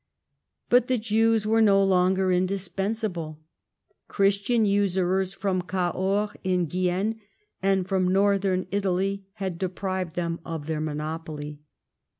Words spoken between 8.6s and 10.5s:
Italy had deprived them